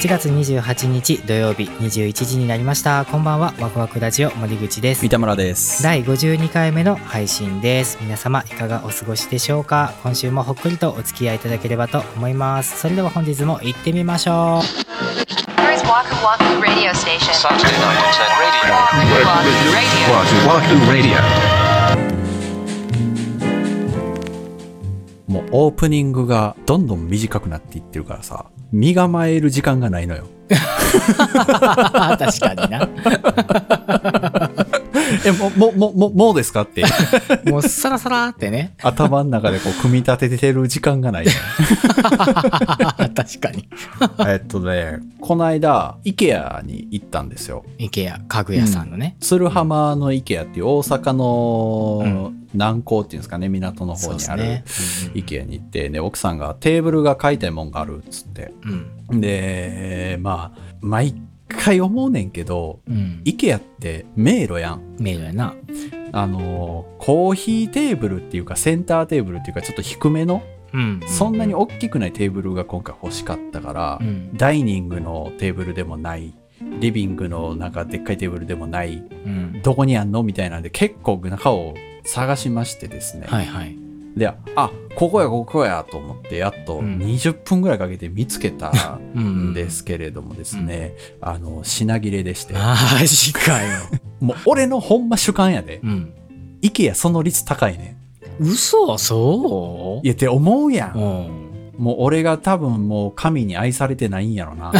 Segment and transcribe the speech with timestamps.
[0.00, 5.82] 8月28日土曜日21時になりましたこんばんはワクワクラジオ森口です三田村です。
[5.82, 9.92] 第52回目の配信です皆様いかがお過ごしでしょうか？
[10.02, 14.64] 今週もほっくりとお付き合いいただければと思いますそれでは本日も行ってみましょう
[15.60, 17.34] Here's Waku Waku Radio Station.
[17.34, 18.72] Saturday Night at Radio.
[19.28, 21.16] Waku Waku Radio.
[21.20, 21.59] Wahoo Wahoo Radio.
[25.52, 30.26] オープニングがどんどん短くなっていってるからさ、身構える時間がないのよ。
[30.50, 32.88] 確かにな
[35.26, 36.62] え、もう、もう、もう、もう、もうですか？
[36.62, 36.82] って、
[37.50, 38.74] もうサラサラってね。
[38.82, 41.26] 頭の中でこう、組み立ててる時間がない。
[43.14, 43.68] 確かに。
[44.26, 47.64] えっとね、この間、イケアに行ったんですよ。
[47.78, 54.64] IKEA 家具屋さんのね、鶴浜のイケアっていう大阪のう南港っていうんですかね、港の方にあるね。
[55.14, 58.52] イケアに行って、ね、奥さんがテーブルが買いたいもんがあるっつって。
[59.10, 59.20] うん。
[59.20, 61.14] で、まあ、毎
[61.56, 63.20] 回思うねんけど、うん。
[63.24, 64.96] イケアって迷路やん。
[64.98, 65.54] メールやな。
[66.12, 71.00] あの、コーヒーテーブルっていうか、センターテーブルっていうか、ちょっと低めの、うん。
[71.06, 74.36] そんなに大きくないテーブルが今回欲しかったから、うん。
[74.36, 76.34] ダイニングのテーブルでもない、
[76.80, 79.60] リビングのなんかでっかいテーブルでもない、うん。
[79.62, 83.26] どこにあんのみたいなんで結構中を探しましてですね。
[83.28, 92.74] はいはいで、あ、ここやここやと思って、やっとうん20分ぐらいかけて見つけたうんんですけれどもですね、あの、品切れでして、マ
[93.06, 93.68] ジかよ
[94.20, 95.80] もう俺のほんま主観やで。
[95.82, 96.12] うん
[96.62, 97.96] イケアその率高いね。
[98.38, 100.06] 嘘そう？
[100.06, 100.92] いやって思うや。
[100.94, 104.70] うんんもう俺が多分もう神に愛されてないんやろな。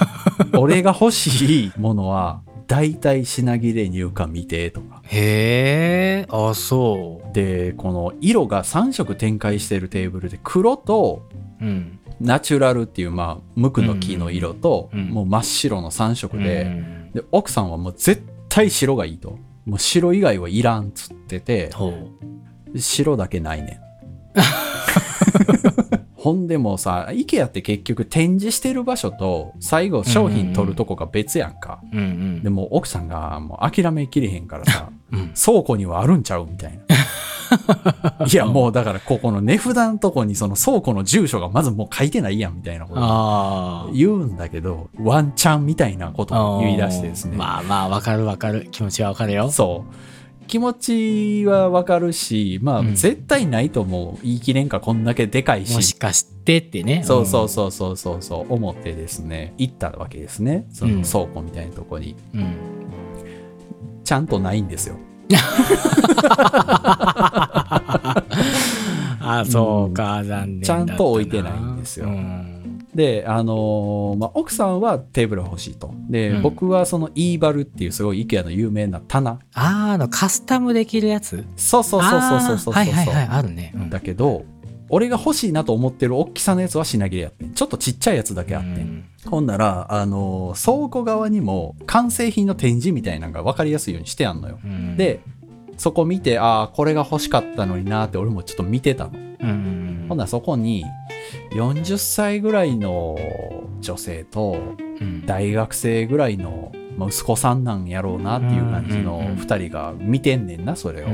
[0.58, 4.97] 俺が欲しいものは、大体品切れ入荷見てとか。
[5.10, 11.26] へえあそで、この色が3色展開してるテーブルで黒と
[11.60, 11.98] ううん。
[12.20, 15.08] ナチュラルっていうまあ無垢の木の色と、うん。
[15.08, 17.12] もう真っ白の3色で、うん。
[17.12, 19.38] で、奥さんはもう絶対白がいいと。
[19.64, 21.70] もう白以外はいらんっつってて、
[22.76, 23.80] 白だけないねん。
[26.18, 31.80] ほんでもうさ、イケアって結局展示してる場所と最後商品取るとこが別やんか。
[31.92, 36.96] うんうんでもう奥さんがもう諦めきれへんからさ、 うん倉庫にはあるんちゃうみたいな。
[38.30, 47.36] いやもうだからここの値札のとこにその倉庫の住所がまずもう書いてないやんみたいなこと言うんだけど、ワンチャンみたいなことを言い出してですね。
[47.36, 49.94] まあまあわかるわかる気持ちはわかるよそう。
[50.48, 54.24] 気持ちはわかるし、まあ、うん絶対ないと思う。
[54.24, 55.74] 言い切れんかこんだけでかいし。
[55.74, 60.66] もしかしてってねそうそうそうそうそうそう思ってですね、行ったわけですね。
[60.72, 62.16] その倉庫みたいなとこに。
[62.34, 62.78] うん、うん
[64.08, 64.96] ちゃんとないんですよ。
[69.20, 72.47] あそうか、残念ちゃんと置いてないんですようん
[72.98, 75.94] で、あのーまあ、奥さんはテーブルが欲しいと。
[76.10, 79.38] で、うん僕はそのイーバルっていうすごい IKEA の有名な棚。
[79.54, 81.44] あーあのカスタムできるやつ？
[81.56, 84.44] そうそうそうそうそうそうはいはいはいあるね、うんだけど、
[84.88, 87.52] 俺が欲しいなと思ってる大きさのやつは品切れやってん。
[87.54, 88.72] ちょっとちっちゃいやつだけあってん。
[88.74, 94.58] うんほんなら、あのー倉庫側にも完成品の展示みたいなのが分かりやすいようにしてあんのよ。
[94.64, 95.20] うんで、
[95.76, 99.12] そこ見て、ああ、これが欲しかったのになーって俺もちょっと見てたの。
[99.14, 100.84] うんほんならそこに、
[101.50, 103.16] 40歳ぐらいの
[103.80, 104.58] 女性と、
[105.00, 105.26] うん。
[105.26, 109.38] 大学生ぐらいの、まあ息子さんなんやろうなっていう感じのうんうんうん。
[109.38, 111.08] 2人が見てんねんな、それを。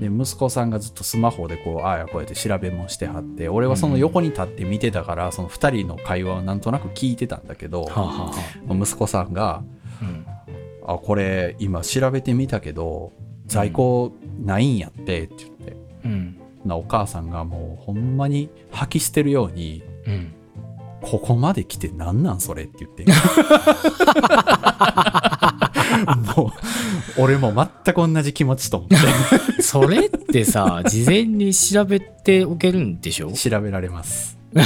[0.00, 7.88] で、息子さんがずっとスマホでこう、ああやこうやって調べもしてはって、俺はその横に立って見てたから、その2人の会話をなんとなく聞いてたんだけど、
[8.68, 9.62] 息子さんが、
[10.86, 13.12] あこれ今調べてみたけど、
[13.46, 20.32] 在庫ないんやってって言って、うんなお母さんがもうほんまに吐き捨てるように、うん
[21.06, 23.04] ここまで来てなんなんそれって言って。
[26.34, 26.50] も
[27.18, 28.90] う、俺も全く同じ気持ちと思っ
[29.60, 33.28] それってさ事前に調べておけるんでしょ？
[33.28, 34.38] て調べられます。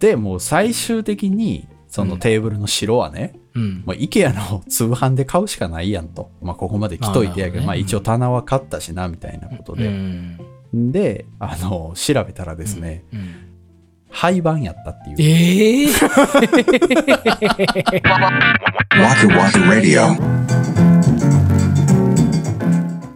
[0.00, 6.30] で、もう最終的に、そのテーブルの白はね、うんもう IKEA の通販で買うしかないやんと。
[6.42, 9.88] まあここまで来といてやけど、ねまあ一応棚は買ったしな、みたいなことうで。
[9.88, 10.38] ん
[10.72, 13.34] で、あの、調べたらですね、うん
[14.14, 15.16] 廃盤やったっていう。
[15.18, 15.88] ええ
[18.94, 20.14] Waku Waku Radio.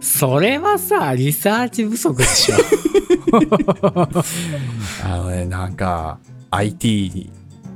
[0.01, 2.55] それはさリサーチ不足でしょ
[5.05, 6.19] あのね、なんか、
[6.51, 7.31] IT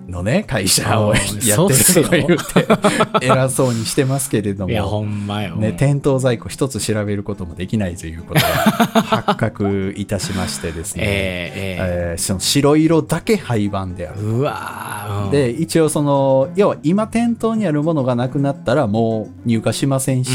[0.08, 1.16] のね、会社をうん。
[1.16, 8.48] やってるとか言って、偉そうにしてますけれどいやほも、んまよ、ね、店頭在庫一つ調べることもできないということが
[9.04, 11.78] 発覚いたしましてですね、えーえ
[12.12, 12.16] え。
[12.18, 14.20] ーその白色だけ廃盤である。
[14.20, 20.32] ーうわー、うん、で、一応その、要は今店頭にあるものがなくなったらもう入荷しませんし、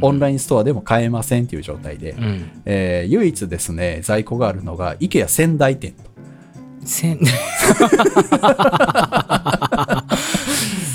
[0.00, 2.50] オンラインストアでも買えませんっていう状態で、うん。
[2.64, 6.11] えー唯一ですね、在庫があるのが IKEA 仙台店と。
[6.84, 7.18] 仙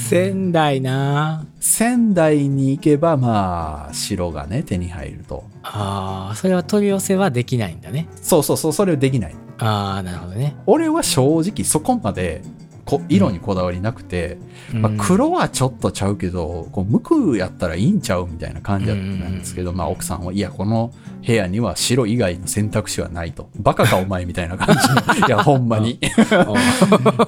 [0.10, 1.46] 仙台な。
[1.60, 5.44] 仙台に行けばまあ白がね手に入ると。
[5.64, 8.08] あーそれは取り寄せはできないんだね。
[8.22, 9.36] そうそうそうそれできない。
[9.60, 12.42] ああなるほどね、俺は正直そこまで
[12.88, 14.38] こ色にこだわりなくて、
[14.74, 20.94] まあ、うん黒はちょっとちゃうけどこう無垢やったらいいんちゃうみたいな感じだったんですけど、まあ、奥さんはいやこの
[21.26, 23.50] 部屋には白以外の選択肢はないと。
[23.58, 26.00] バカかお前みたいな感じの いやほんまに。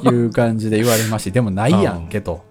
[0.04, 2.46] いう感じで言われましてでもないやんけと。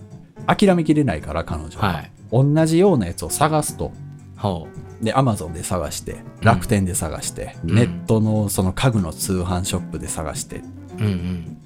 [0.47, 2.11] 諦めきれないから彼女は、はい。
[2.31, 3.93] 同じようなやつを探すと。
[4.37, 4.69] ほ
[5.01, 7.75] で、アマゾンで探して、楽天で探して、うん。
[7.75, 10.63] ネットのその家具の通販ショップで探して、う
[10.99, 11.59] うんうん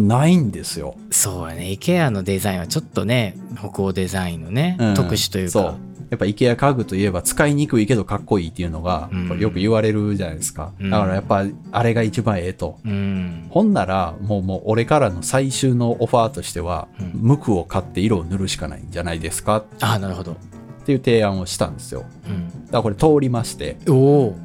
[0.00, 0.96] まあ、ないんですよ。
[1.12, 1.62] そうやね。
[1.80, 4.94] IKEA のデザインはちょっとね北欧デザインのね、うん。
[4.94, 5.64] 特殊というそう。
[5.64, 5.76] か。
[6.10, 9.38] やっぱ IKEA 家具といえば使いにくいけどかっこいいっていうのがうん。
[9.38, 10.72] よく言われるじゃないですか。
[10.80, 10.90] うん。
[10.90, 12.78] だからやっぱあれが一番ええと。
[12.84, 13.46] うん。
[13.50, 17.10] ほんならもうもう俺からの最終のオファーとしては、うん。
[17.14, 19.58] 無垢を買って色を塗るしかないんじゃないですか？
[19.58, 20.36] っああなるほど、
[20.84, 22.04] ていう提案をしたんですよ。
[22.26, 24.36] うん、だからこれ通りまして、おお。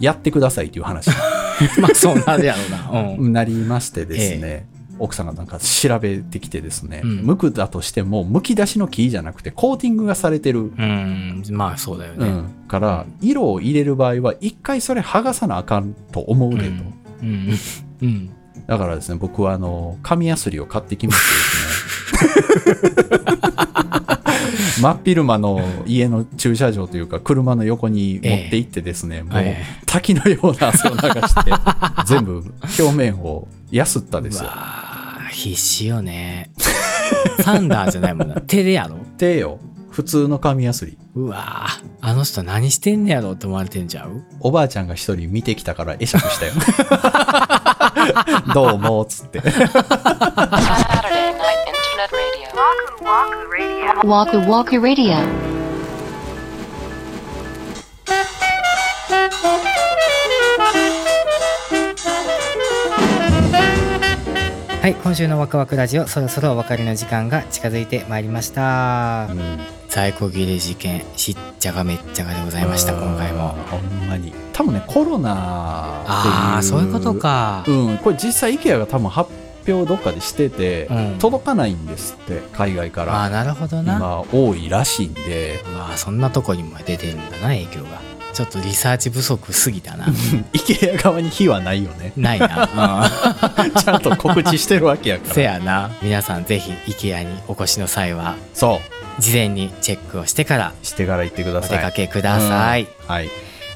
[0.00, 1.10] やってくださいっていう話
[1.80, 3.14] まあそうなるやろうな。
[3.18, 3.32] うん。
[3.32, 4.66] なりましてですね、
[4.98, 7.16] 奥さんがなんか調べてきてですね、うん。
[7.22, 11.42] 無垢だとしても、剥き出しの木じゃなくて、コーティングがされてる、うん。
[11.50, 16.70] まあそうだよね、うん、から、色を入れる場合は、一回それ剥がさなあかんと思うでと。
[17.22, 17.50] うん。
[18.02, 18.30] うん。
[18.66, 22.92] だからですね、僕はあの、紙やすりを買ってきましてですね、
[24.80, 31.52] 真っ昼間の家の駐車場というか、車の横に持って行ってですね、もうえ滝のような汗を流して、
[32.06, 32.42] 全部
[32.78, 34.50] 表面をやすったですよ。
[35.32, 36.50] 必死よね
[37.40, 38.96] サンダーじゃないもんな 手でやろ？
[39.16, 39.58] 手よ、
[39.90, 40.98] 普通の紙やすり。
[41.14, 44.22] うわああの人何してんねやろって思われてんちゃう？
[44.40, 46.52] おばあちゃんが一人見てきたから会釈したよ。
[48.54, 49.40] どうも、つって。
[49.40, 49.70] Saturday Night
[51.68, 52.48] Internet Radio.
[54.04, 55.51] Waku Waku Radio.
[64.82, 69.28] はい今週のワクワクラジオそろそろお別れの時間が近づいてまいりました
[69.88, 74.32] 在庫切れ事件しっちゃがめっちゃがでございました今回もほんまに。
[74.52, 75.30] 多分ね、コロナ
[76.02, 76.34] っていう。
[76.34, 77.14] ああそういうこと。
[77.14, 79.30] かうん、これ実際 IKEA が多分発
[79.68, 83.14] 表どっかでしてて、うん届かないんですって、海外から。
[83.14, 88.00] ああなるほどな今多いらしいんで、うわあそんなとこにも出てるんだな影響が
[88.32, 90.06] ちょっとリサーチ不足すぎたな
[90.52, 92.12] IKEA 側に火はないよね。
[92.16, 92.68] ないな、
[93.78, 95.34] ちゃんと告知してるわけやうん、から。
[95.34, 98.80] せやな皆さんぜひ IKEA にお越しの際はそ
[99.18, 100.86] 事前にチェックをしてからう。
[100.86, 101.78] してから行ってくだおさい。
[101.78, 103.30] 出かけください、うんはい。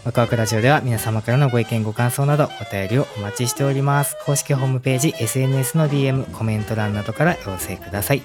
[0.05, 4.17] ワクワクラジオでは皆様からのご意見ご感想などお便りをお待ちしております。
[4.25, 8.23] 公式ホームページ、SNS の DM、コメント欄などから要請ください。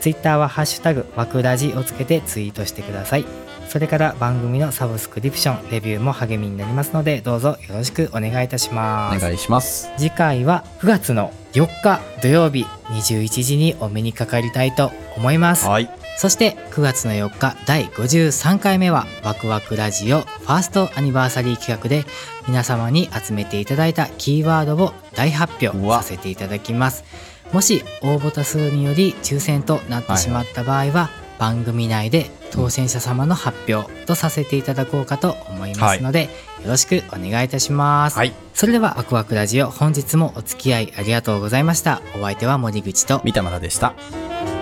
[0.00, 3.24] Twitter はハッシュタグ、ワクラジをつけてツイートしてください。
[3.68, 9.16] それから番組のサブスクリプション、レビューも励みになりますので、どうぞよろしくお願いいたします。
[9.18, 9.90] お願いします。
[9.96, 15.66] 次回は9月の4日土曜日21時にお目にかかりたいと思います。
[15.66, 15.90] はい。
[16.16, 22.04] そして9月の4日第53回目はワクワクラジオファーストアニバーサリー企画で
[22.46, 27.04] 皆様に集めていただいたキーワードを大発表させていただきます
[27.52, 36.24] もし応募多数により抽選となってしまった場合は、番組内で当選者様の発表とさせていただこうかと思いますので、
[36.62, 38.32] よろしくお願いいたします、はい。
[38.54, 43.94] それではワクワクラジオ本日もお付き合いありがとうございましたお相手は森口と三田村でした。「